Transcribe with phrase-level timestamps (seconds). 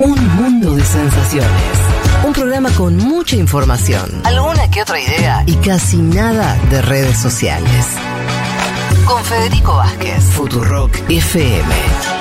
[0.00, 1.50] Un mundo de sensaciones.
[2.26, 7.86] Un programa con mucha información, alguna que otra idea y casi nada de redes sociales.
[9.04, 12.19] Con Federico Vázquez, Futurock FM.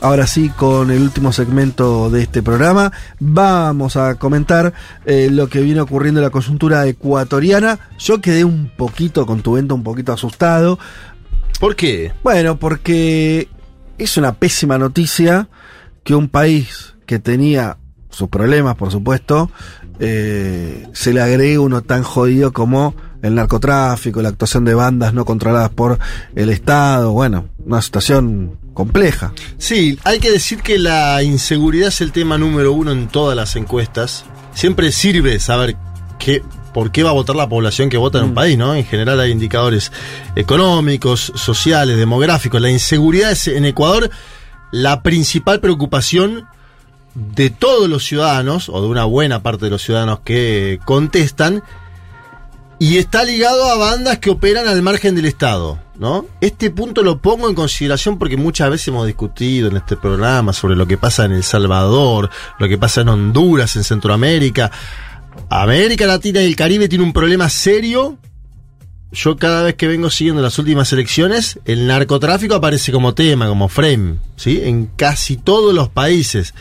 [0.00, 4.72] Ahora sí, con el último segmento de este programa, vamos a comentar
[5.04, 7.80] eh, lo que viene ocurriendo en la coyuntura ecuatoriana.
[7.98, 10.78] Yo quedé un poquito con tu vento, un poquito asustado.
[11.58, 12.12] ¿Por qué?
[12.22, 13.48] Bueno, porque
[13.98, 15.48] es una pésima noticia
[16.04, 17.78] que un país que tenía
[18.08, 19.50] sus problemas, por supuesto,
[19.98, 25.24] eh, se le agregue uno tan jodido como el narcotráfico, la actuación de bandas no
[25.24, 25.98] controladas por
[26.34, 29.32] el Estado, bueno, una situación compleja.
[29.58, 33.56] Sí, hay que decir que la inseguridad es el tema número uno en todas las
[33.56, 34.24] encuestas.
[34.54, 35.76] Siempre sirve saber
[36.18, 36.42] qué,
[36.72, 38.74] por qué va a votar la población que vota en un país, ¿no?
[38.74, 39.90] En general hay indicadores
[40.36, 42.60] económicos, sociales, demográficos.
[42.60, 44.10] La inseguridad es en Ecuador
[44.70, 46.46] la principal preocupación
[47.14, 51.64] de todos los ciudadanos, o de una buena parte de los ciudadanos que contestan,
[52.78, 56.26] y está ligado a bandas que operan al margen del Estado, ¿no?
[56.40, 60.76] Este punto lo pongo en consideración porque muchas veces hemos discutido en este programa sobre
[60.76, 64.70] lo que pasa en El Salvador, lo que pasa en Honduras, en Centroamérica.
[65.50, 68.16] América Latina y el Caribe tiene un problema serio.
[69.10, 73.68] Yo cada vez que vengo siguiendo las últimas elecciones, el narcotráfico aparece como tema, como
[73.68, 74.60] frame, ¿sí?
[74.62, 76.54] En casi todos los países.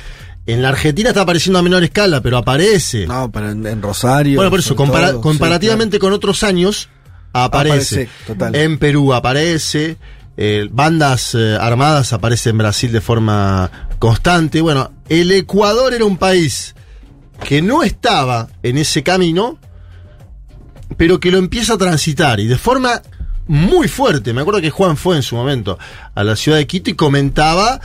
[0.47, 3.05] En la Argentina está apareciendo a menor escala, pero aparece.
[3.05, 4.37] No, pero en, en Rosario.
[4.37, 6.89] Bueno, por eso, sobre compara- todo, comparativamente con otros años,
[7.33, 8.03] aparece.
[8.03, 8.55] Aparece, total.
[8.55, 9.97] En Perú aparece.
[10.37, 14.61] eh, bandas eh, armadas aparece en Brasil de forma constante.
[14.61, 16.75] Bueno, el Ecuador era un país
[17.43, 19.59] que no estaba en ese camino,
[20.95, 23.01] pero que lo empieza a transitar y de forma
[23.47, 24.33] muy fuerte.
[24.33, 25.77] Me acuerdo que Juan fue en su momento
[26.15, 27.79] a la ciudad de Quito y comentaba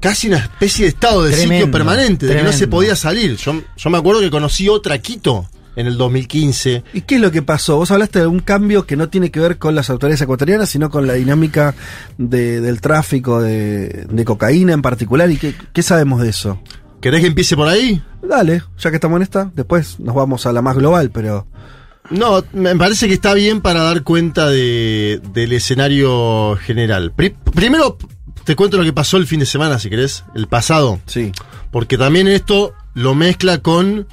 [0.00, 3.36] casi una especie de estado de Tremendo, sitio permanente, de que no se podía salir.
[3.36, 6.82] Yo, yo me acuerdo que conocí otra Quito en el 2015.
[6.92, 7.76] ¿Y qué es lo que pasó?
[7.76, 10.90] Vos hablaste de un cambio que no tiene que ver con las autoridades ecuatorianas, sino
[10.90, 11.74] con la dinámica
[12.18, 15.30] de- del tráfico de, de cocaína en particular.
[15.30, 16.60] ¿Y qué, qué sabemos de eso?
[17.00, 18.02] ¿Querés que empiece por ahí?
[18.22, 21.46] Dale, ya que estamos en esta, después nos vamos a la más global, pero...
[22.10, 27.12] No, me parece que está bien para dar cuenta de- del escenario general.
[27.14, 27.96] Pri- primero,
[28.44, 31.00] te cuento lo que pasó el fin de semana, si querés, el pasado.
[31.06, 31.32] Sí.
[31.70, 34.06] Porque también esto lo mezcla con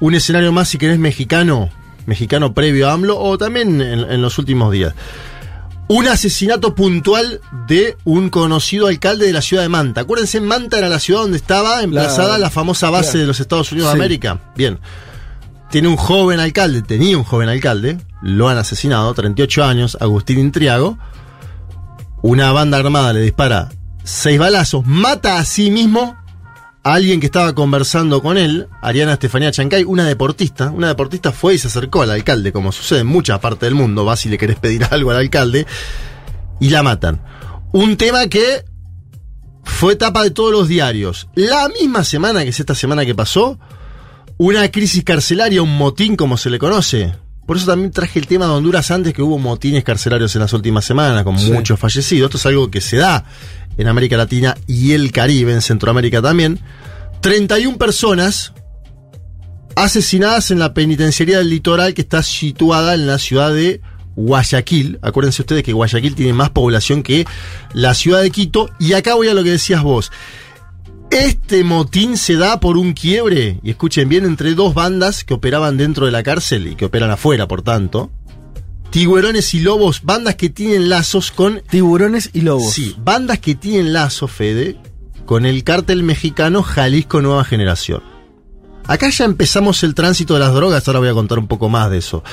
[0.00, 1.70] un escenario más, si querés, mexicano,
[2.06, 4.94] mexicano previo a AMLO, o también en, en los últimos días.
[5.88, 10.02] Un asesinato puntual de un conocido alcalde de la ciudad de Manta.
[10.02, 13.20] Acuérdense, Manta era la ciudad donde estaba emplazada la, famosa base claro.
[13.20, 13.98] de los Estados Unidos Sí.
[13.98, 14.40] de América.
[14.56, 14.78] Bien.
[15.70, 20.98] Tiene un joven alcalde, tenía un joven alcalde, lo han asesinado, 38 años, Agustín Intriago.
[22.22, 23.68] Una banda armada le dispara
[24.04, 26.16] seis balazos, mata a sí mismo
[26.84, 30.70] a alguien que estaba conversando con él, Ariana Estefanía Chancay, una deportista.
[30.70, 34.04] Una deportista fue y se acercó al alcalde, como sucede en muchas partes del mundo.
[34.04, 35.66] Vas y le querés pedir algo al alcalde,
[36.60, 37.20] y la matan.
[37.72, 38.64] Un tema que
[39.64, 41.28] fue tapa de todos los diarios.
[41.34, 43.58] La misma semana que es esta semana que pasó,
[44.38, 47.14] una crisis carcelaria, un motín como se le conoce.
[47.46, 50.52] Por eso también traje el tema de Honduras antes, que hubo motines carcelarios en las
[50.52, 51.50] últimas semanas, con Sí.
[51.50, 52.28] muchos fallecidos.
[52.28, 53.24] Esto es algo que se da
[53.76, 56.60] en América Latina y el Caribe, en Centroamérica también.
[57.20, 58.52] 31 personas
[59.74, 63.80] asesinadas en la penitenciaría del litoral que está situada en la ciudad de
[64.16, 64.98] Guayaquil.
[65.02, 67.24] Acuérdense ustedes que Guayaquil tiene más población que
[67.72, 68.68] la ciudad de Quito.
[68.78, 70.12] Y acá voy a lo que decías vos.
[71.12, 75.76] Este motín se da por un quiebre, y escuchen bien, entre dos bandas que operaban
[75.76, 78.10] dentro de la cárcel y que operan afuera, por tanto.
[78.88, 82.72] Tiguerones y lobos, bandas que tienen lazos con Tiburones y lobos.
[82.72, 84.78] Sí, bandas que tienen lazo, Fede,
[85.26, 88.02] con el cártel mexicano Jalisco Nueva Generación.
[88.86, 91.90] Acá ya empezamos el tránsito de las drogas, ahora voy a contar un poco más
[91.90, 92.24] de eso.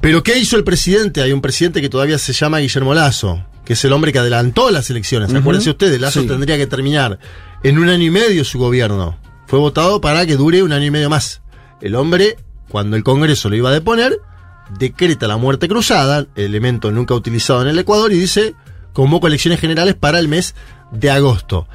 [0.00, 1.20] Pero ¿qué hizo el presidente?
[1.20, 4.70] Hay un presidente que todavía se llama Guillermo Lazo, que es el hombre que adelantó
[4.70, 5.34] las elecciones.
[5.34, 6.26] Acuérdense ustedes, Lazo Sí.
[6.26, 7.18] tendría que terminar
[7.62, 9.18] en un año y medio su gobierno.
[9.46, 11.42] Fue votado para que dure un año y medio más.
[11.80, 12.36] El hombre,
[12.68, 14.20] cuando el Congreso lo iba a deponer,
[14.78, 18.54] decreta la muerte cruzada, elemento nunca utilizado en el Ecuador, y dice,
[18.92, 20.54] convoco elecciones generales para el mes
[20.92, 21.68] de agosto.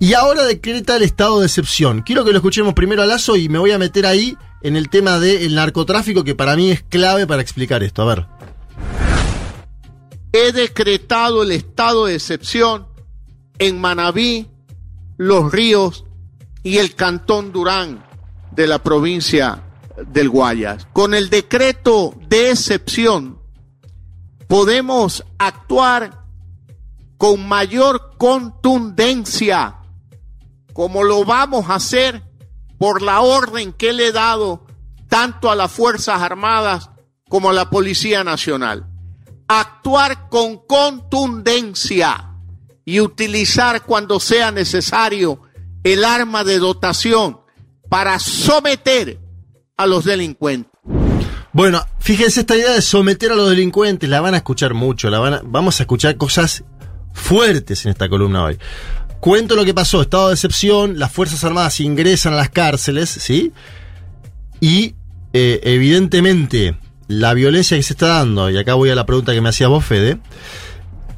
[0.00, 2.02] Y ahora decreta el estado de excepción.
[2.02, 4.88] Quiero que lo escuchemos primero a Lazo y me voy a meter ahí en el
[4.88, 8.02] tema del narcotráfico, que para mí es clave para explicar esto.
[8.02, 8.26] A ver.
[10.32, 12.88] He decretado el estado de excepción
[13.58, 14.48] en Manabí,
[15.22, 16.04] Los Ríos
[16.64, 18.04] y el Cantón Durán
[18.50, 19.62] de la provincia
[20.08, 20.88] del Guayas.
[20.92, 23.38] Con el decreto de excepción
[24.48, 26.24] podemos actuar
[27.18, 29.76] con mayor contundencia,
[30.72, 32.24] como lo vamos a hacer
[32.76, 34.66] por la orden que le he dado
[35.08, 36.90] tanto a las Fuerzas Armadas
[37.28, 38.88] como a la Policía Nacional.
[39.46, 42.31] Actuar con contundencia
[42.84, 45.40] y utilizar cuando sea necesario
[45.84, 47.38] el arma de dotación
[47.88, 49.18] para someter
[49.76, 50.70] a los delincuentes.
[51.52, 55.18] Bueno, fíjense esta idea de someter a los delincuentes, la van a escuchar mucho, la
[55.18, 56.64] van a- vamos a escuchar cosas
[57.12, 58.58] fuertes en esta columna hoy.
[59.20, 63.52] Cuento lo que pasó, estado de excepción, las Fuerzas Armadas ingresan a las cárceles, ¿sí?
[64.60, 64.94] Y
[65.32, 66.76] eh, evidentemente
[67.08, 69.68] la violencia que se está dando, y acá voy a la pregunta que me hacía
[69.68, 70.18] vos, Fede,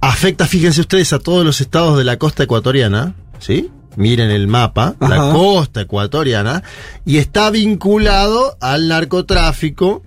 [0.09, 3.71] afecta, fíjense ustedes, a todos los estados de la costa ecuatoriana, ¿sí?
[3.97, 6.63] Miren el mapa, la costa ecuatoriana,
[7.05, 10.03] y está vinculado al narcotráfico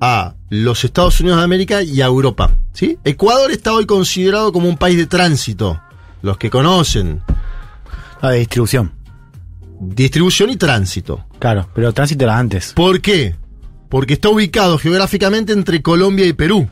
[0.00, 2.98] a los Estados Unidos de América y a Europa, ¿sí?
[3.04, 5.80] Ecuador está hoy considerado como un país de tránsito,
[6.22, 7.22] los que conocen,
[8.22, 8.92] Ah, de distribución.
[9.78, 11.26] distribución y tránsito.
[11.38, 12.72] Claro, pero tránsito era antes.
[12.72, 13.36] ¿Por qué?
[13.88, 16.68] Porque está ubicado geográficamente entre Colombia y Perú,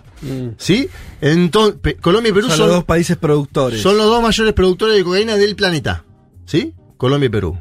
[0.58, 0.88] ¿sí?
[1.20, 3.80] Entonces, Colombia y Perú Son son, los dos países productores.
[3.80, 6.04] Son los dos mayores productores de cocaína del planeta.
[6.44, 6.74] ¿Sí?
[6.96, 7.58] Colombia y Perú.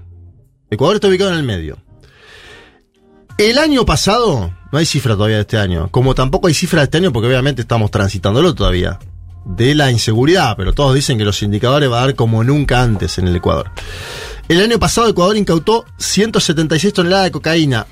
[0.69, 1.77] Ecuador está ubicado en el medio.
[3.37, 6.85] El año pasado, no hay cifra todavía de este año, como tampoco hay cifra de
[6.85, 8.99] este año porque obviamente estamos transitándolo todavía,
[9.45, 13.17] de la inseguridad, pero todos dicen que los indicadores va a dar como nunca antes
[13.17, 13.71] en el Ecuador.
[14.49, 17.87] El año pasado Ecuador incautó 176 toneladas de cocaína.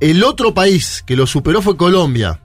[0.00, 2.40] El otro país que lo superó fue Colombia,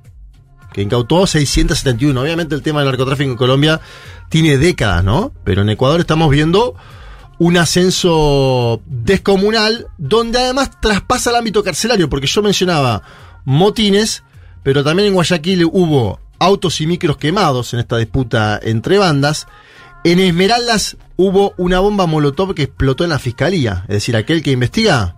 [0.73, 2.21] que incautó 671.
[2.21, 3.81] Obviamente el tema del narcotráfico en Colombia
[4.29, 5.31] tiene décadas, ¿no?
[5.43, 6.75] Pero en Ecuador estamos viendo
[7.39, 13.03] un ascenso descomunal, donde además traspasa el ámbito carcelario, porque yo mencionaba
[13.45, 14.23] motines,
[14.63, 19.47] pero también en Guayaquil hubo autos y micros quemados en esta disputa entre bandas.
[20.03, 24.51] En Esmeraldas hubo una bomba molotov que explotó en la fiscalía, es decir, aquel que
[24.51, 25.15] investiga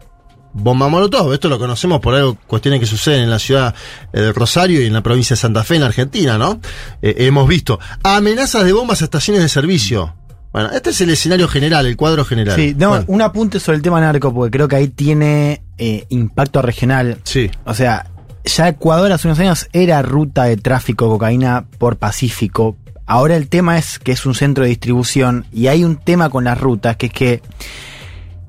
[0.54, 1.34] bomba molotov.
[1.34, 3.74] Esto lo conocemos por algo, cuestiones que suceden en la ciudad
[4.14, 6.60] eh, de Rosario y en la provincia de Santa Fe, en Argentina, ¿no?
[7.02, 10.16] Eh, hemos visto amenazas de bombas a estaciones de servicio.
[10.52, 12.56] Bueno, este es el escenario general, el cuadro general.
[12.56, 16.06] Sí, no, Bueno, un apunte sobre el tema narco, porque creo que ahí tiene eh,
[16.10, 17.20] impacto regional.
[17.24, 17.52] sí.
[17.66, 18.08] O sea,
[18.46, 22.78] ya Ecuador hace unos años era ruta de tráfico de cocaína por Pacífico.
[23.06, 26.46] Ahora el tema es que es un centro de distribución y hay un tema con
[26.46, 27.42] las rutas, que es que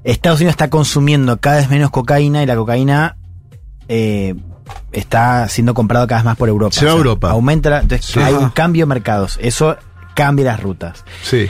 [0.05, 3.17] Estados Unidos está consumiendo cada vez menos cocaína y la cocaína
[3.89, 4.35] eh,
[4.93, 6.75] está siendo comprada cada vez más por Europa.
[6.75, 7.31] Se va a Europa.
[7.31, 9.39] Aumenta, la- entonces hay un cambio de mercados.
[9.43, 9.77] Eso
[10.15, 11.05] cambia las rutas.
[11.23, 11.49] Sí.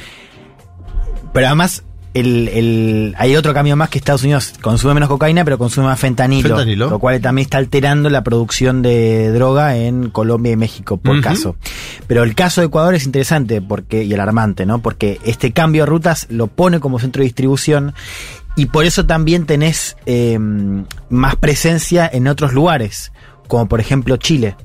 [1.32, 1.84] Pero además,
[2.14, 5.98] el, el- hay otro cambio más que Estados Unidos consume menos cocaína, pero consume más
[6.00, 6.90] fentanilo, Fentanilo.
[6.90, 11.56] Lo cual también está alterando la producción de droga en Colombia y México, por caso.
[12.06, 14.80] Pero el caso de Ecuador es interesante porque y alarmante, ¿no?
[14.82, 17.94] Porque este cambio de rutas lo pone como centro de distribución
[18.56, 20.38] y por eso también tenés eh,
[21.08, 23.12] más presencia en otros lugares,
[23.46, 24.56] como por ejemplo Chile.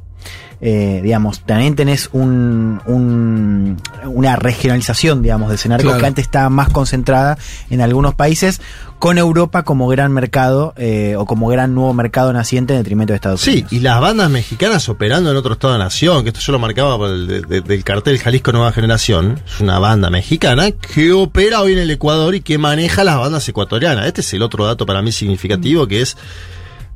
[0.67, 5.99] Eh, digamos, también tenés un, un- una regionalización, digamos, de narco Claro.
[5.99, 7.37] que antes estaba más concentrada
[7.69, 8.61] en algunos países,
[8.97, 13.17] con Europa como gran mercado eh, o como gran nuevo mercado naciente en detrimento de
[13.17, 13.73] Estados Sí, Unidos.
[13.73, 16.97] y las bandas mexicanas operando en otro estado de nación, que esto yo lo marcaba
[16.97, 21.61] por el de- de- del cartel Jalisco Nueva Generación, es una banda mexicana que opera
[21.61, 24.07] hoy en el Ecuador y que maneja las bandas ecuatorianas.
[24.07, 26.17] Este es el otro dato para mí significativo, que es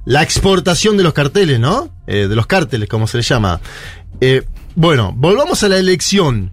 [0.09, 1.87] la exportación de los carteles, ¿no?
[2.07, 3.61] Eh, de los cárteles, como se le llama.
[4.19, 6.51] Eh, bueno, volvamos a la elección.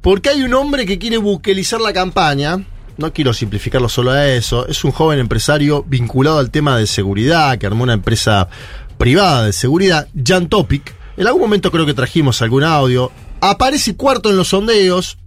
[0.00, 2.64] Porque hay un hombre que quiere buquelizar la campaña.
[2.96, 4.68] No quiero simplificarlo solo a eso.
[4.68, 8.48] Es un joven empresario vinculado al tema de seguridad, que armó una empresa
[8.96, 10.94] privada de seguridad, Jan Topic.
[11.16, 13.10] En algún momento creo que trajimos algún audio.
[13.40, 15.18] Aparece cuarto en los sondeos.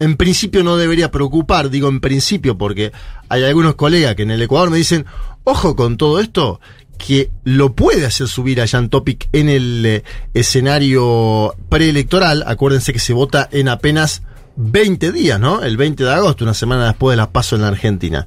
[0.00, 2.90] En principio no debería preocupar, digo en principio porque
[3.28, 5.04] hay algunos colegas que en el Ecuador me dicen,
[5.44, 6.60] ojo con todo esto,
[7.06, 10.04] que lo puede hacer subir a Jan Topic en el eh,
[10.34, 12.44] escenario preelectoral.
[12.46, 14.22] Acuérdense que se vota en apenas
[14.56, 15.62] 20 días, ¿no?
[15.62, 18.26] El 20 de agosto, una semana después de las pasos en la Argentina.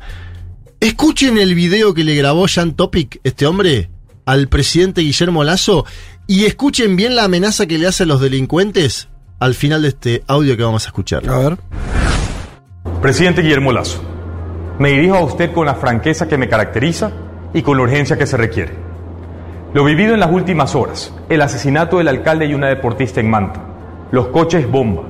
[0.79, 3.89] Escuchen el video que le grabó Jan Topic, este hombre,
[4.25, 5.85] al presidente Guillermo Lazo,
[6.25, 9.07] y escuchen bien la amenaza que le hace a los delincuentes
[9.39, 11.29] al final de este audio que vamos a escuchar.
[11.29, 11.57] A ver.
[13.01, 14.01] Presidente Guillermo Lazo,
[14.79, 17.11] me dirijo a usted con la franqueza que me caracteriza
[17.53, 18.73] y con la urgencia que se requiere.
[19.73, 23.61] Lo vivido en las últimas horas, el asesinato del alcalde y una deportista en Manta,
[24.11, 25.03] los coches bomba,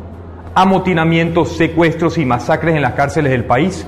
[0.56, 3.88] amotinamientos, secuestros y masacres en las cárceles del país,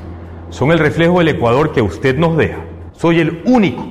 [0.49, 2.59] son el reflejo del Ecuador que usted nos deja.
[2.93, 3.85] Soy el único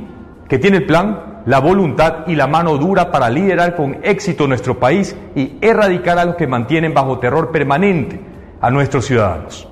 [0.48, 4.78] que tiene el plan la voluntad y la mano dura para liderar con éxito nuestro
[4.78, 8.18] país y erradicar a los que mantienen bajo terror permanente
[8.60, 9.68] a nuestros ciudadanos.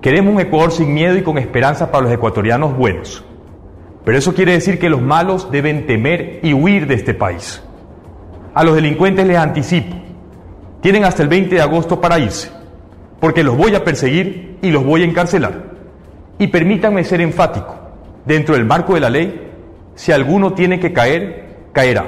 [0.00, 3.25] Queremos un Ecuador sin miedo y con esperanza para los ecuatorianos buenos.
[4.06, 7.60] Pero eso quiere decir que los malos deben temer y huir de este país.
[8.54, 9.96] A los delincuentes les anticipo,
[10.80, 12.48] tienen hasta el 20 de agosto para irse,
[13.18, 15.54] porque los voy a perseguir y los voy a encarcelar.
[16.38, 17.76] Y permítanme ser enfático,
[18.24, 19.50] dentro del marco de la ley,
[19.96, 22.06] si alguno tiene que caer, caerá.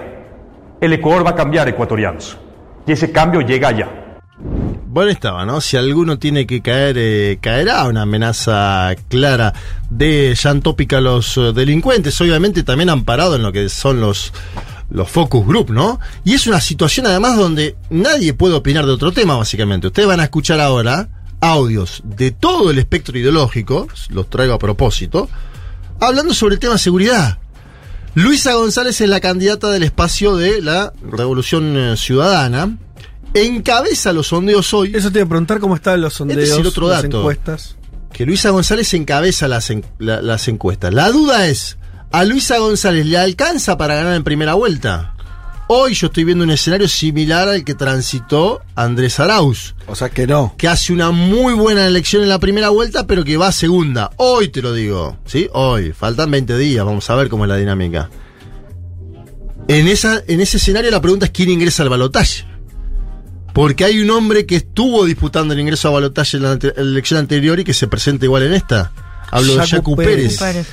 [0.80, 2.38] El Ecuador va a cambiar, ecuatorianos.
[2.86, 3.88] Y ese cambio llega ya.
[4.98, 5.60] Bueno, estaba, ¿no?
[5.60, 7.86] Si alguno tiene que caer, eh, caerá.
[7.86, 9.54] Una amenaza clara
[9.90, 12.20] de Jan Topic a los eh, delincuentes.
[12.20, 14.32] Obviamente también amparado en lo que son los,
[14.90, 16.00] los focus group, ¿no?
[16.24, 19.86] Y es una situación además donde nadie puede opinar de otro tema, básicamente.
[19.86, 21.08] Ustedes van a escuchar ahora
[21.40, 25.28] audios de todo el espectro ideológico, los traigo a propósito,
[26.00, 27.38] hablando sobre el tema seguridad.
[28.14, 32.76] Luisa González es la candidata del espacio de la Revolución eh, Ciudadana.
[33.34, 34.92] Encabeza los sondeos hoy.
[34.94, 37.18] Eso te iba a preguntar cómo están los sondeos, Este es el otro las dato.
[37.20, 37.74] encuestas.
[38.12, 40.92] que Luisa González encabeza las, en- la- las encuestas.
[40.94, 41.76] La duda es,
[42.10, 45.14] ¿a Luisa González le alcanza para ganar en primera vuelta?
[45.68, 50.26] Hoy yo estoy viendo un escenario similar al que transitó Andrés Arauz, O sea que
[50.26, 50.54] no.
[50.56, 54.10] que hace una muy buena elección en la primera vuelta, pero que va a segunda.
[54.16, 55.46] Hoy te lo digo, ¿sí?
[55.52, 55.92] Hoy.
[55.92, 58.08] Faltan 20 días, vamos a ver cómo es la dinámica.
[59.68, 62.46] En, esa, en ese escenario la pregunta es quién ingresa al balotaje.
[63.52, 67.58] Porque hay un hombre que estuvo disputando el ingreso a balotaje en la, elección anterior
[67.58, 68.92] y que se presenta igual en esta.
[69.30, 70.38] Hablo de Jacu Pérez.
[70.38, 70.68] Pérez.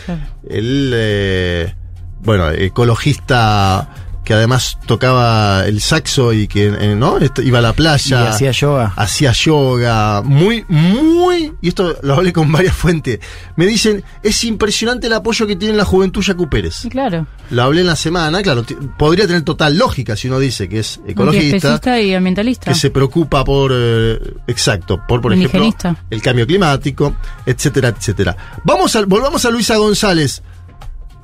[0.48, 1.76] El, eh,
[2.22, 7.18] bueno, ecologista que además tocaba el saxo y que eh, ¿no?
[7.20, 8.30] Esto- iba a la Y playa.
[8.32, 8.94] hacía yoga.
[8.98, 10.22] Hacía yoga.
[10.24, 11.54] Muy, muy.
[11.62, 13.20] Y esto lo hablé con varias fuentes.
[13.56, 16.88] Me dicen, es impresionante el apoyo que tiene la juventud Yacu Pérez.
[16.90, 17.28] Claro.
[17.52, 18.66] Lo hablé en la semana, claro,
[18.98, 22.72] podría tener total lógica si uno dice que es ecologista, y ambientalista.
[22.72, 25.72] que se preocupa por, eh, exacto, por, por ejemplo,
[26.10, 27.16] el cambio climático,
[27.46, 28.36] etcétera, etcétera.
[28.64, 30.42] Vamos a, volvamos a Luisa González.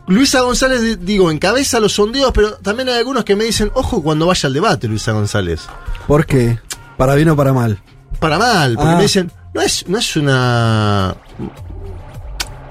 [0.08, 4.03] Luisa González, di- digo, encabeza los sondeos, pero también hay algunos que me dicen, ojo
[4.03, 5.62] cuando vaya al debate, Luisa González.
[6.08, 6.60] ¿Por qué?
[6.98, 7.79] ¿Para bien o para mal?
[8.20, 8.96] Para mal, porque Ah.
[8.98, 11.15] me dicen, no es, no es una.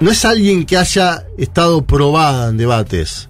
[0.00, 3.28] No es alguien que haya estado probada en debates.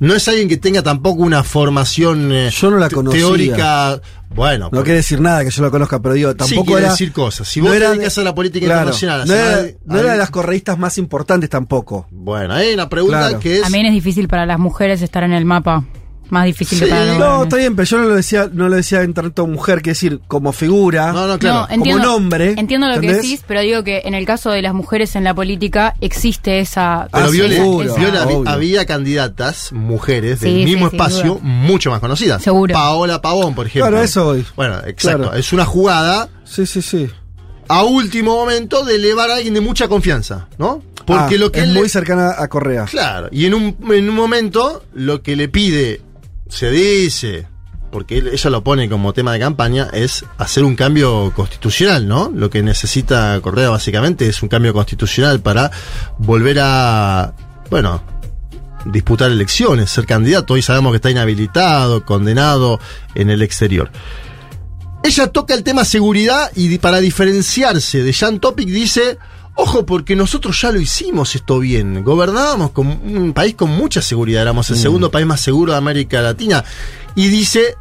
[0.00, 3.20] No es alguien que tenga tampoco una formación eh, Yo no la te- conocía.
[3.20, 4.00] teórica.
[4.34, 6.80] Bueno, No porque- quiere decir nada que yo la conozca, pero digo, sí tampoco quiere
[6.82, 6.90] era.
[6.90, 7.46] decir cosas.
[7.46, 10.12] Si vos te de- dedicas a la política claro, internacional, no era, de- no era
[10.12, 12.08] de las correístas más importantes tampoco.
[12.10, 13.38] Bueno, hay una pregunta Claro.
[13.40, 13.62] que es.
[13.62, 15.84] También es difícil para las mujeres estar en el mapa.
[16.30, 18.68] Más difícil Sí, que para los No, está bien, pero yo no lo decía, no
[18.68, 21.12] lo decía en tanto mujer, que decir, como figura.
[21.12, 21.66] No, no, claro.
[21.68, 23.18] No, entiendo, Como nombre, Entiendo lo ¿entendés?
[23.20, 26.60] que decís, pero digo que en el caso de las mujeres en la política existe
[26.60, 27.08] esa.
[27.12, 28.50] Pero Ah, seguro, Viole, habi- obvio.
[28.50, 32.42] había candidatas, mujeres del Sí, mismo sí, espacio, mucho más conocidas.
[32.42, 32.72] Seguro.
[32.72, 33.90] Paola Pavón, por ejemplo.
[33.90, 34.44] Claro, eso voy.
[34.56, 35.24] Bueno, exacto.
[35.24, 35.34] Claro.
[35.34, 37.08] Es una jugada Sí, sí, sí.
[37.68, 40.82] a último momento de elevar a alguien de mucha confianza, ¿no?
[41.06, 42.86] Porque Ah, lo que es él le- muy cercana a Correa.
[42.86, 46.00] Claro, y en un, en un momento lo que le pide,
[46.48, 47.46] se dice,
[47.90, 52.30] porque ella lo pone como tema de campaña, es hacer un cambio constitucional, ¿no?
[52.34, 55.70] Lo que necesita Correa básicamente es un cambio constitucional para
[56.18, 57.34] volver a,
[57.70, 58.02] bueno,
[58.84, 60.54] disputar elecciones, ser candidato.
[60.54, 62.80] Hoy sabemos que está inhabilitado, condenado
[63.14, 63.90] en el exterior.
[65.02, 69.18] Ella toca el tema seguridad y para diferenciarse de Jan Topic dice,
[69.54, 72.02] ojo, porque nosotros ya lo hicimos esto bien.
[72.04, 76.20] Gobernábamos con un país con mucha seguridad, éramos el segundo país más seguro de América
[76.20, 76.64] Latina.
[77.14, 77.76] Y dice,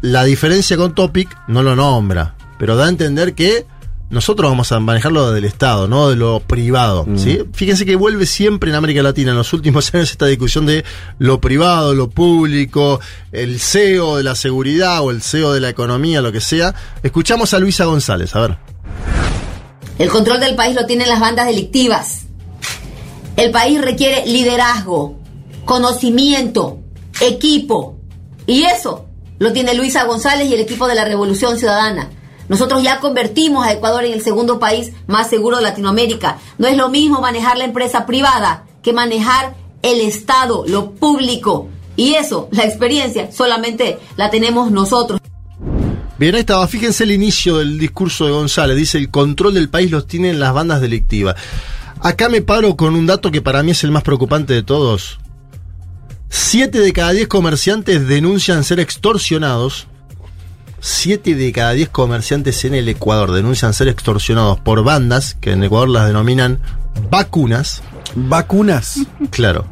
[0.00, 3.66] la diferencia con Topic no lo nombra, pero da a entender que
[4.08, 7.06] nosotros vamos a manejarlo del Estado, no de lo privado.
[7.16, 7.40] ¿sí?
[7.52, 10.84] Fíjense que vuelve siempre en América Latina en los últimos años esta discusión de
[11.18, 13.00] lo privado, lo público,
[13.32, 16.74] el CEO de la seguridad o el CEO de la economía, lo que sea.
[17.02, 18.58] Escuchamos a Luisa González, a ver.
[19.98, 22.26] El control del país lo tienen las bandas delictivas.
[23.36, 25.16] El país requiere liderazgo,
[25.64, 26.78] conocimiento,
[27.20, 27.96] equipo.
[28.46, 29.06] Y eso
[29.38, 32.10] lo tiene Luisa González y el equipo de la Revolución Ciudadana.
[32.48, 36.38] Nosotros ya convertimos a Ecuador en el segundo país más seguro de Latinoamérica.
[36.58, 41.68] No es lo mismo manejar la empresa privada que manejar el Estado, lo público.
[41.96, 45.20] Y eso, la experiencia, solamente la tenemos nosotros.
[46.18, 46.66] Bien, ahí estaba.
[46.66, 48.76] Fíjense el inicio del discurso de González.
[48.76, 51.36] Dice, el control del país los tienen las bandas delictivas.
[52.00, 55.18] Acá me paro con un dato que para mí es el más preocupante de todos.
[56.28, 59.86] Siete de cada diez comerciantes denuncian ser extorsionados.
[60.80, 65.64] Siete de cada diez comerciantes en el Ecuador denuncian ser extorsionados por bandas, que en
[65.64, 66.60] Ecuador las denominan
[67.10, 67.82] vacunas.
[68.14, 69.00] Vacunas.
[69.30, 69.66] Claro.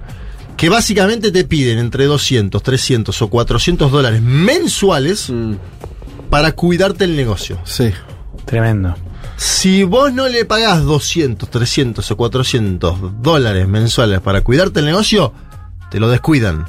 [0.57, 5.55] que básicamente te piden entre 200, 300 o 400 dólares mensuales Mm,
[6.35, 7.59] para cuidarte el negocio.
[7.65, 7.93] sí.
[8.45, 8.95] Tremendo.
[9.37, 15.33] Si vos no le pagás 200, 300 o 400 dólares mensuales para cuidarte el negocio,
[15.93, 16.67] te lo descuidan.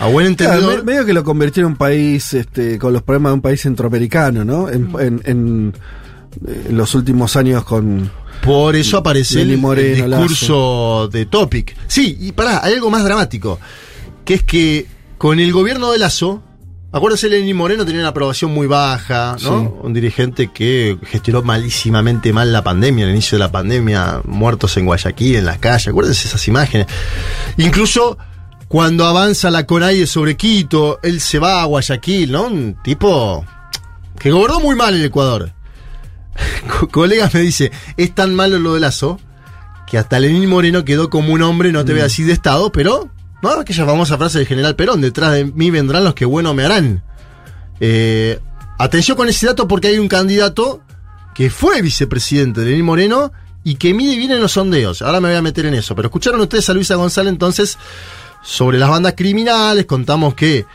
[0.00, 0.78] A buen entendedor.
[0.78, 3.60] me- medio que lo convirtió en un país este, con los problemas de un país
[3.62, 4.68] centroamericano, ¿no?
[4.68, 5.74] En, en- en,
[6.46, 8.10] eh, los últimos años con.
[8.42, 11.76] Por eso aparece el, discurso de Topic.
[11.86, 13.60] Sí, y pará, hay algo más dramático.
[14.24, 14.86] Que es que
[15.18, 16.42] con el gobierno de Lazo,
[16.96, 19.60] acuérdense, Lenny Moreno tenía una aprobación muy baja, ¿no?
[19.60, 19.68] Sí.
[19.82, 24.86] Un dirigente que gestionó malísimamente mal la pandemia, el inicio de la pandemia, muertos en
[24.86, 26.86] Guayaquil, en las calles, acuérdense esas imágenes.
[27.58, 28.16] Incluso
[28.68, 32.44] cuando avanza la CONAIE sobre Quito, él se va a Guayaquil, ¿no?
[32.44, 33.44] Un tipo
[34.18, 35.52] que gobernó muy mal el Ecuador.
[36.80, 39.20] Co- colegas me dice, es tan malo lo de Lazo
[39.86, 41.94] que hasta Lenín Moreno quedó como un hombre, no te Mm.
[41.94, 43.10] voy a decir de Estado, pero,
[43.44, 43.60] ¿no?
[43.60, 47.04] Aquella famosa frase del general Perón, detrás de mí vendrán los que bueno me harán.
[47.78, 48.40] Eh,
[48.78, 50.82] atención con ese dato porque hay un candidato
[51.34, 53.32] que fue vicepresidente de Lenín Moreno
[53.62, 55.02] y que mide bien en los sondeos.
[55.02, 55.94] Ahora me voy a meter en eso.
[55.94, 57.78] Pero escucharon ustedes a Luisa González entonces
[58.42, 60.66] sobre las bandas criminales, contamos que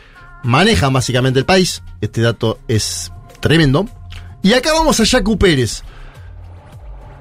[0.42, 1.82] manejan básicamente el país.
[2.00, 3.88] Este dato es tremendo.
[4.42, 5.82] Y acá vamos a Yacu Pérez.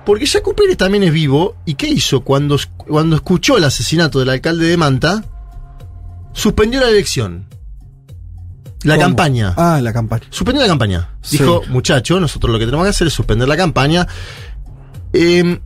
[0.06, 1.56] Porque Yacu Pérez también es vivo.
[1.66, 5.24] ¿Y qué hizo cuando, cuando escuchó el asesinato del alcalde de Manta?
[6.34, 7.46] Suspendió la elección.
[8.84, 9.08] La ¿Cómo?
[9.08, 9.54] campaña.
[9.58, 10.24] Ah, la campaña.
[10.30, 11.10] Suspendió la campaña.
[11.22, 11.38] Sí.
[11.38, 14.08] Dijo, muchacho, nosotros lo que tenemos que hacer es suspender la campaña.
[15.12, 15.60] Eh,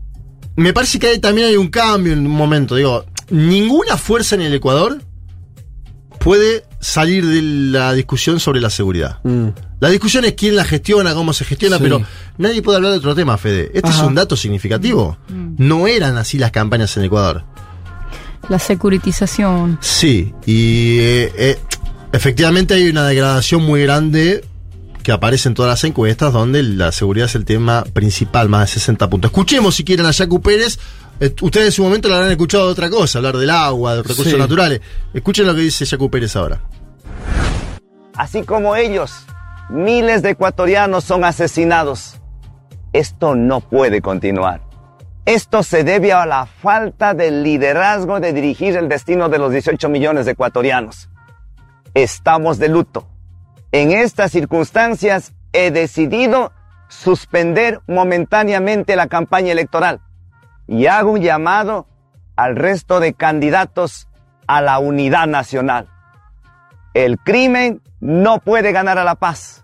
[0.55, 2.75] me parece que hay- también hay un cambio en un momento.
[2.75, 4.99] Digo, ninguna fuerza en el Ecuador
[6.19, 9.19] puede salir de la discusión sobre la seguridad.
[9.23, 9.49] Mm.
[9.79, 11.83] La discusión es quién la gestiona, cómo se gestiona, Sí.
[11.83, 12.01] pero
[12.37, 13.69] nadie puede hablar de otro tema, Fede.
[13.73, 15.17] Este es un dato significativo.
[15.57, 17.43] No eran así las campañas en Ecuador.
[18.49, 19.77] La securitización.
[19.81, 21.59] Sí, y eh, eh,
[22.11, 24.43] efectivamente hay una degradación muy grande
[25.01, 28.67] que aparece en todas las encuestas donde la seguridad es el tema principal, más de
[28.79, 29.31] 60 puntos.
[29.31, 30.79] Escuchemos si quieren a Yacu Pérez.
[31.19, 34.01] Eh, ustedes en su momento lo habrán escuchado de otra cosa, hablar del agua, de
[34.03, 34.37] recursos Sí.
[34.37, 34.81] naturales.
[35.13, 36.61] Escuchen lo que dice Yacu Pérez ahora.
[38.15, 39.11] Así como ellos,
[39.69, 42.15] miles de ecuatorianos son asesinados.
[42.93, 44.61] Esto no puede continuar.
[45.25, 49.87] Esto se debe a la falta de liderazgo de dirigir el destino de los 18
[49.87, 51.09] millones de ecuatorianos.
[51.93, 53.07] Estamos de luto.
[53.71, 56.51] En estas circunstancias he decidido
[56.89, 60.01] suspender momentáneamente la campaña electoral
[60.67, 61.87] y hago un llamado
[62.35, 64.09] al resto de candidatos
[64.45, 65.87] a la unidad nacional.
[66.93, 69.63] El crimen no puede ganar a la paz.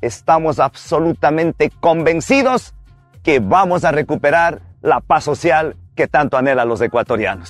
[0.00, 2.74] Estamos absolutamente convencidos
[3.22, 7.48] que vamos a recuperar la paz social que tanto anhelan los ecuatorianos.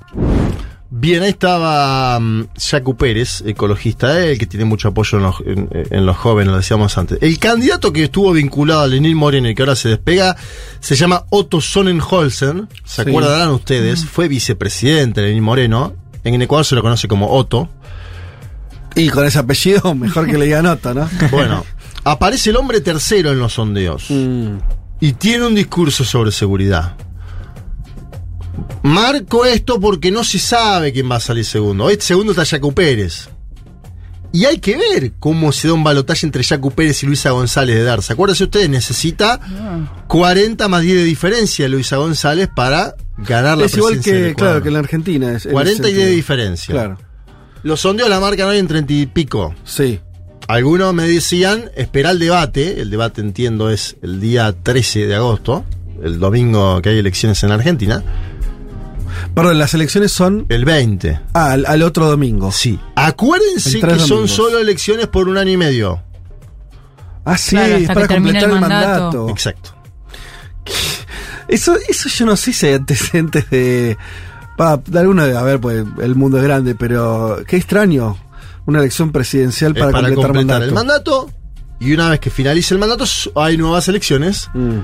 [0.93, 5.69] Bien, ahí estaba mm, Yacu Pérez, ecologista, él que tiene mucho apoyo en los, en-
[5.73, 7.19] en los jóvenes, lo decíamos antes.
[7.23, 10.37] El candidato que estuvo vinculado a Lenín Moreno y que ahora se despega
[10.81, 12.69] se llama Otto Sonnenholzen.
[12.85, 13.09] ¿Se Sí.
[13.11, 14.05] acuerdan ustedes?
[14.05, 15.95] Fue vicepresidente de Lenín Moreno.
[16.25, 17.69] En Ecuador se lo conoce como Otto.
[18.97, 21.09] Y con ese apellido, mejor que le diga nota, ¿no?
[21.31, 21.65] Bueno,
[22.03, 24.57] aparece el hombre tercero en los sondeos Mm.
[24.99, 26.97] y tiene un discurso sobre seguridad.
[28.83, 31.91] Marco esto porque no se sabe quién va a salir segundo.
[31.91, 33.29] Este segundo está Jaco Pérez.
[34.33, 37.75] Y hay que ver cómo se da un balotaje entre Jaco Pérez y Luisa González
[37.77, 38.13] de Darza.
[38.13, 39.41] Acuérdense ustedes, necesita
[40.07, 44.31] 40 más 10 de diferencia Luisa González para ganar la Es igual presidencia del que,
[44.31, 44.53] Ecuador.
[44.53, 45.33] claro, que en la Argentina.
[45.33, 46.73] Es, en 40 ese y 10 de diferencia.
[46.73, 46.99] Claro,
[47.65, 49.55] Los sondeos la marcan hoy en 30 y pico.
[49.65, 50.01] sí.
[50.49, 55.65] Algunos me decían, espera el debate, el debate entiendo es el día 13 de agosto,
[56.03, 58.03] el domingo que hay elecciones en Argentina,
[59.35, 61.21] Perdón, las elecciones son el 20.
[61.35, 62.51] ah, al, al otro domingo.
[62.53, 62.79] Sí.
[62.97, 66.03] Acuérdense que son solo elecciones por un año y medio.
[67.25, 68.89] Ah, sí, Claro, es para completar el el mandato.
[69.03, 69.29] mandato.
[69.31, 69.75] Exacto.
[71.49, 73.97] Eso, eso yo no sé si hay antecedentes de.
[74.57, 75.37] Pa, de alguno de.
[75.37, 78.17] A ver, pues el mundo es grande, pero qué extraño.
[78.67, 80.65] Una elección presidencial Es para, para completar, completar mandato.
[80.69, 81.31] el mandato.
[81.81, 83.05] Y una vez que finalice el mandato,
[83.37, 84.49] hay nuevas elecciones.
[84.55, 84.79] Mm.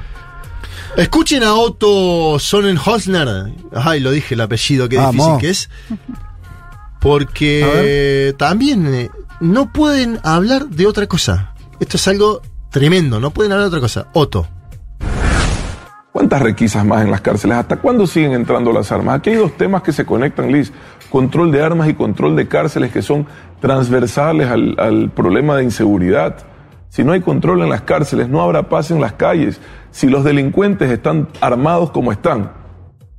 [0.96, 3.52] Escuchen a Otto Sonnenholzner.
[3.72, 5.68] Ay, lo dije el apellido, qué difícil que es.
[7.00, 11.54] Porque también eh, no pueden hablar de otra cosa.
[11.80, 14.08] Esto es algo tremendo, no pueden hablar de otra cosa.
[14.14, 14.48] Otto.
[16.12, 17.58] ¿Cuántas requisas más en las cárceles?
[17.58, 19.18] ¿Hasta cuándo siguen entrando las armas?
[19.18, 20.72] Aquí hay dos temas que se conectan, Liz.
[21.10, 23.26] Control de armas y control de cárceles que son
[23.60, 26.38] transversales al, al problema de inseguridad.
[26.96, 29.60] Si no hay control en las cárceles, no habrá paz en las calles.
[29.90, 32.52] Si los delincuentes están armados como están,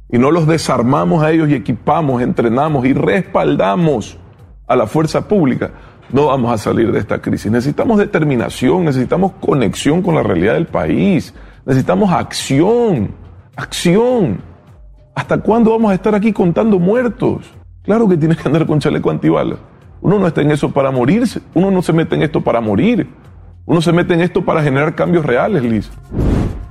[0.10, 4.18] y no los desarmamos a ellos y equipamos, entrenamos y respaldamos
[4.66, 5.70] a la fuerza pública,
[6.12, 7.52] no vamos a salir de esta crisis.
[7.52, 13.12] Necesitamos determinación, necesitamos conexión con la realidad del país, necesitamos acción,
[13.56, 14.42] acción.
[15.14, 17.46] ¿Hasta cuándo vamos a estar aquí contando muertos?
[17.84, 19.60] Claro que tienes que andar con chaleco antibalas.
[20.02, 23.08] Uno no está en eso para morirse, uno no se mete en esto para morir,
[23.68, 25.90] uno se mete en esto para generar cambios reales, Liz.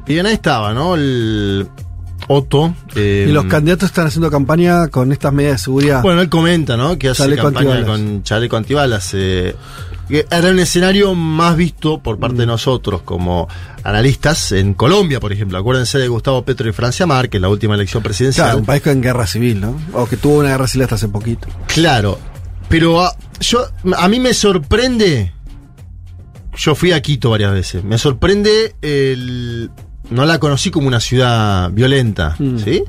[0.04, 0.94] Bien, ahí estaba, ¿no?
[0.96, 1.68] El
[2.28, 2.74] Otto.
[2.96, 6.02] eh, Y los candidatos están haciendo campaña con estas medidas de seguridad.
[6.02, 6.98] Bueno, él comenta, ¿no?
[6.98, 8.00] Que hace Chaleco campaña antibalas.
[8.00, 9.10] con chaleco antibalas.
[9.14, 9.54] eh,
[10.08, 13.48] que era un escenario más visto por parte de nosotros como
[13.82, 15.58] analistas en Colombia, por ejemplo.
[15.58, 18.46] Acuérdense de Gustavo Petro y Francia Márquez, la última elección presidencial.
[18.46, 19.76] Claro, un país en guerra civil, ¿no?
[19.92, 21.48] O que tuvo una guerra civil hasta hace poquito.
[21.66, 22.18] Claro,
[22.68, 25.32] pero a, yo, a mí me sorprende.
[26.56, 27.84] Yo fui a Quito varias veces.
[27.84, 29.70] Me sorprende el.
[30.10, 32.58] No la conocí como una ciudad violenta, Mm.
[32.58, 32.84] ¿sí?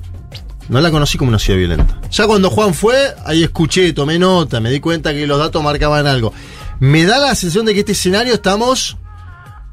[0.69, 1.99] No la conocí como una ciudad violenta.
[2.11, 6.05] Ya cuando Juan fue, ahí escuché, tomé nota, me di cuenta que los datos marcaban
[6.07, 6.33] algo.
[6.79, 8.97] Me da la sensación de que este escenario estamos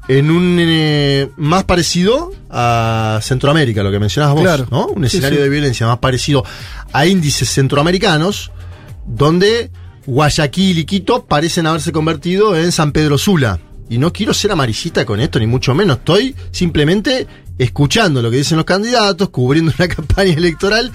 [0.07, 4.67] en un eh, más parecido a Centroamérica, lo que mencionabas vos, Claro.
[4.71, 4.87] ¿no?
[4.87, 5.43] Un Sí, escenario sí.
[5.43, 6.43] de violencia más parecido
[6.93, 8.51] a índices centroamericanos,
[9.05, 9.71] donde
[10.05, 13.59] Guayaquil y Quito parecen haberse convertido en San Pedro Sula.
[13.89, 15.97] Y no quiero ser amarillista con esto, ni mucho menos.
[15.97, 20.91] Estoy simplemente escuchando lo que dicen los candidatos, cubriendo una campaña electoral.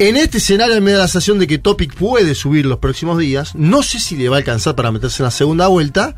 [0.00, 3.54] En este escenario me da la sensación de que Topic puede subir los próximos días.
[3.54, 6.16] No sé si le va a alcanzar para meterse en la segunda vuelta.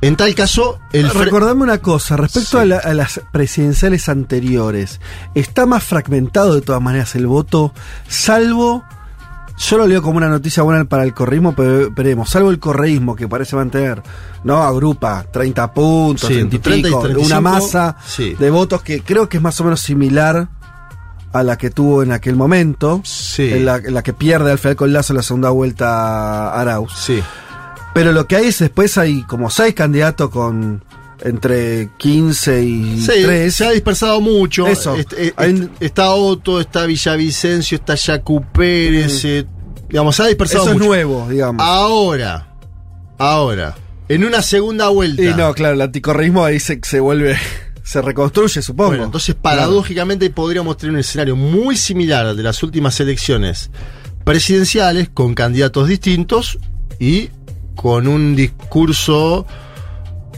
[0.00, 2.56] En tal caso, el Recordame una cosa, respecto Sí.
[2.58, 5.00] a, la- a las presidenciales anteriores,
[5.34, 7.72] está más fragmentado de todas maneras el voto,
[8.06, 8.84] salvo,
[9.58, 13.16] yo lo leo como una noticia buena para el correísmo, pero veremos, salvo el correísmo
[13.16, 14.02] que parece mantener,
[14.44, 14.62] ¿no?
[14.62, 18.34] Agrupa 30 puntos, Sí, 30 y entre 30 y pico, 35, una masa sí.
[18.38, 20.48] de votos que creo que es más o menos similar
[21.32, 23.52] a la que tuvo en aquel momento, Sí.
[23.52, 26.92] en, la, en la que pierde al final con Lazo en la segunda vuelta Arauz.
[26.96, 27.22] Sí.
[27.94, 30.84] Pero lo que hay es después hay como seis candidatos con
[31.22, 33.54] entre 15 y Sí, 3.
[33.54, 34.66] se ha dispersado mucho.
[34.66, 34.94] Eso.
[34.96, 39.24] Est- est- Hay- está Otto, está Villavicencio, está Yacu Pérez.
[39.24, 39.46] eh,
[39.88, 40.86] digamos, se ha dispersado Eso es mucho.
[40.86, 41.64] nuevo, digamos.
[41.66, 42.54] Ahora,
[43.18, 43.74] ahora,
[44.08, 45.22] en una segunda vuelta.
[45.22, 47.36] y no, claro, el anticorreísmo ahí se, se vuelve,
[47.82, 48.90] se reconstruye, supongo.
[48.90, 53.70] Bueno, entonces paradójicamente podríamos tener un escenario muy similar al de las últimas elecciones
[54.24, 56.58] presidenciales, con candidatos distintos
[56.98, 57.30] y
[57.76, 59.46] con un discurso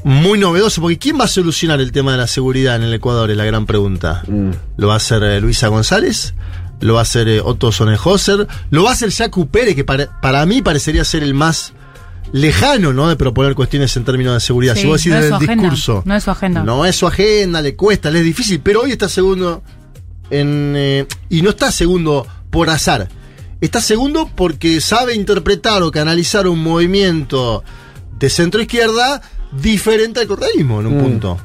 [0.04, 0.80] muy novedoso.
[0.80, 3.30] Porque ¿quién va a solucionar el tema de la seguridad en el Ecuador?
[3.30, 4.22] Es la gran pregunta.
[4.26, 4.50] Mm.
[4.76, 6.34] ¿Lo va a hacer eh, Luisa González?
[6.80, 8.46] ¿Lo va a hacer eh, Otto Sonnenhauser?
[8.70, 11.72] ¿Lo va a hacer Jacu Pérez, que para, para mí parecería ser el más
[12.32, 13.08] lejano, ¿no?
[13.08, 14.74] De proponer cuestiones en términos de seguridad.
[14.74, 16.02] Sí, si vos decís no es del su agenda, discurso.
[16.04, 16.62] no es su agenda.
[16.62, 19.62] No es su agenda, le cuesta, le es difícil, pero hoy está segundo
[20.30, 20.74] en.
[20.76, 23.08] eh, y no está segundo por azar.
[23.61, 27.64] Está segundo porque sabe interpretar o canalizar un movimiento
[28.18, 29.20] de centro izquierda
[29.52, 31.00] diferente al correísmo en un Mm.
[31.02, 31.38] punto.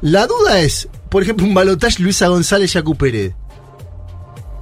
[0.00, 3.34] La duda es, por ejemplo, un balotaje Luisa González Yacu Pérez.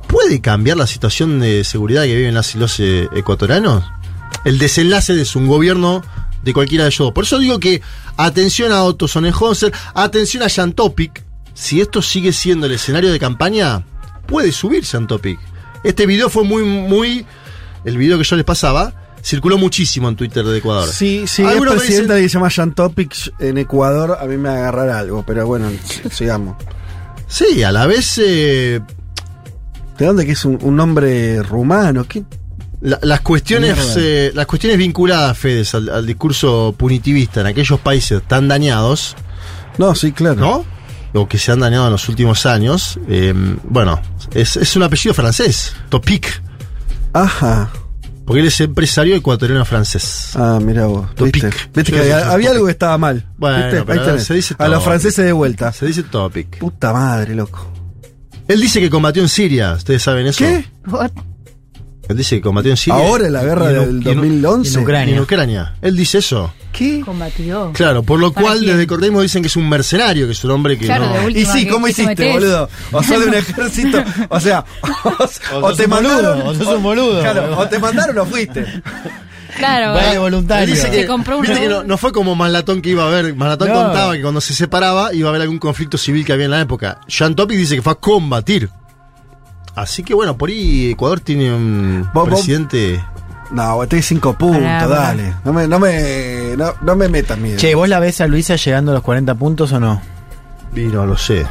[0.06, 3.84] ¿Puede cambiar la situación de seguridad que viven las y los eh, ecuatorianos?
[4.44, 6.02] El desenlace de su gobierno
[6.42, 7.12] de cualquiera de ellos dos.
[7.12, 7.80] Por eso digo que
[8.16, 11.24] atención a Otto Sonnenhauser, atención a Jan Topic.
[11.54, 13.84] Si esto sigue siendo el escenario de campaña,
[14.26, 15.38] puede subir Jan Topic.
[15.84, 17.24] Este video fue muy, muy.
[17.84, 20.88] El video que yo les pasaba circuló muchísimo en Twitter de Ecuador.
[20.88, 24.48] Sí, sí, es presidenta dicen- que se llama Jan Topic en Ecuador, a mí me
[24.48, 25.70] agarrará algo, pero bueno,
[26.10, 26.56] sigamos.
[27.26, 28.18] Sí, a la vez.
[28.24, 28.80] eh,
[29.98, 32.04] ¿De dónde que es un, un nombre rumano?
[32.08, 32.24] ¿Qué?
[32.80, 38.22] La- las cuestiones eh, las cuestiones vinculadas, Fedes, al, al discurso punitivista en aquellos países
[38.26, 39.14] tan dañados,
[39.76, 40.40] No, sí, claro.
[40.40, 40.64] ¿no?
[41.12, 42.98] O que se han dañado en los últimos años.
[43.08, 44.00] eh, bueno,
[44.32, 46.42] es, es un apellido francés, Topic,
[47.12, 47.68] Ajá.
[48.30, 50.30] Porque él es empresario ecuatoriano francés.
[50.36, 51.12] Ah, mira vos.
[51.16, 51.52] Topic.
[51.74, 51.92] ¿Viste?
[51.92, 53.26] Que había, algo que estaba mal.
[53.36, 53.82] Bueno, ¿Viste?
[53.84, 54.24] pero Ahí tenés.
[54.24, 55.72] se dice A los franceses de vuelta.
[55.72, 56.58] Se dice Topic.
[56.58, 57.72] Puta madre, loco.
[58.46, 60.44] Él dice que combatió en Siria, ¿ustedes saben eso?
[60.44, 60.64] ¿Qué?
[60.86, 61.10] What?
[62.08, 63.00] Él dice que combatió en Siria.
[63.00, 64.74] Ahora en la guerra en- del y en- 2011.
[64.78, 65.16] en Ucrania.
[65.16, 65.74] En Ucrania.
[65.82, 66.52] Él dice eso.
[66.72, 67.00] ¿Qué?
[67.04, 67.72] Combatió.
[67.74, 68.70] Claro, por lo ¿Para cual quién?
[68.72, 71.26] desde Corteismo dicen que es un mercenario, que es un hombre que Claro, no...
[71.28, 72.68] de Y sí, ¿qué- ¿cómo hiciste, boludo?
[72.92, 74.64] O sos de un ejército, o sea,
[75.62, 77.20] o, te un mandaron, boludo, o sos un boludo.
[77.20, 78.64] Claro, o te mandaron o fuiste.
[79.56, 79.94] Claro.
[79.94, 80.72] Vale, voluntario.
[80.74, 81.48] Dice Se que, compró uno.
[81.48, 83.34] viste que no, no fue como Maslatón que iba a haber.
[83.34, 83.74] Maslatón No.
[83.74, 86.60] contaba que cuando se separaba iba a haber algún conflicto civil que había en la
[86.60, 87.00] época.
[87.08, 88.70] Jean Topic dice que fue a combatir.
[89.74, 93.04] Así que bueno, por ahí Ecuador tiene un Vos- vos- presidente.
[93.52, 95.00] No, tenés cinco puntos, Pará, pará.
[95.00, 95.34] dale.
[95.44, 97.58] No me, no me, no, no me metas miedo.
[97.58, 100.00] Che, ¿vos la ves a Luisa llegando a los 40 puntos o no?
[100.76, 101.46] Y no lo sé.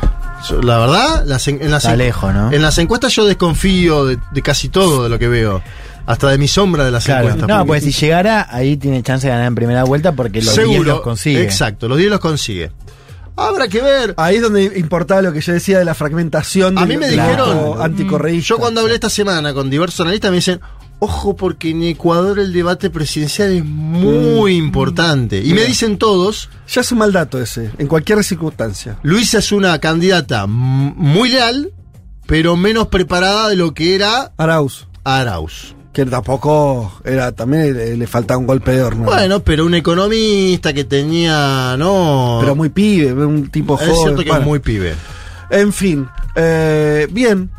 [0.50, 2.52] Yo, la verdad, las en, en las Está en- lejos, ¿no?
[2.54, 5.62] En las encuestas yo desconfío de, de casi todo de lo que veo.
[6.06, 7.26] Hasta de mi sombra de las Claro.
[7.28, 7.48] encuestas.
[7.50, 10.56] No, porque- pues si llegara, ahí tiene chance de ganar en primera vuelta porque los
[10.56, 11.44] 10 los consigue.
[11.44, 12.72] Exacto, los 10 los consigue.
[13.36, 14.14] Habrá que ver.
[14.18, 17.08] Ahí es donde importaba lo que yo decía de la fragmentación A del mí me
[17.10, 18.48] del dijeron, voto anticorreísta.
[18.50, 20.60] Yo cuando hablé esta semana con diversos analistas me dicen,
[21.00, 25.42] ojo porque en Ecuador el debate presidencial es muy importante.
[25.44, 29.00] Y me dicen todos, Ya es un mal dato ese, en cualquier circunstancia.
[29.04, 31.72] Luisa es una candidata muy leal,
[32.28, 35.74] pero menos preparada de lo que era Arauz, Arauz.
[35.94, 39.06] que tampoco era, también le, le faltaba un golpe de horno.
[39.06, 42.38] Bueno, pero un economista que tenía, no...
[42.42, 43.96] pero muy pibe, un tipo es joven.
[44.04, 44.42] cierto que bueno.
[44.44, 44.94] es muy pibe.
[45.50, 47.50] En fin, eh, bien,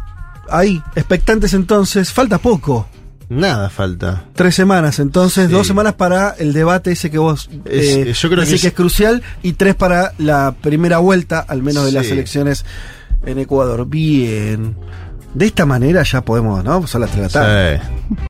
[0.49, 2.87] ahí, expectantes entonces, falta poco.
[3.31, 4.25] Nada falta.
[4.35, 5.53] Tres semanas, entonces, Sí.
[5.53, 8.73] dos semanas para el debate ese que vos Es- eh, yo creo que decís es-
[8.75, 12.65] crucial y tres para la primera vuelta, al menos de las elecciones
[13.25, 13.87] en Ecuador.
[13.87, 14.75] Bien.
[15.33, 16.85] De esta manera ya podemos, ¿no?
[16.89, 17.79] Son las tres de la tarde.
[18.09, 18.15] Sí.